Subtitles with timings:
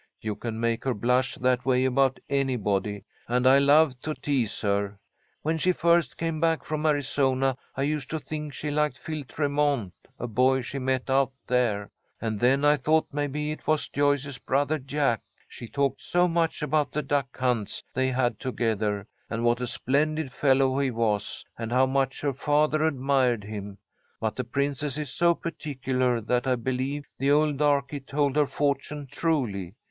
[0.19, 4.97] "You can make her blush that way about anybody, and I love to tease her.
[5.43, 9.93] When she first came back from Arizona, I used to think she liked Phil Tremont,
[10.17, 14.79] a boy she met out there, and then I thought maybe it was Joyce's brother
[14.79, 15.21] Jack.
[15.47, 20.31] She talked so much about the duck hunts they had together, and what a splendid
[20.31, 23.77] fellow he was, and how much her father admired him.
[24.19, 29.07] But the Princess is so particular that I believe the old darky told her fortune
[29.11, 29.75] truly.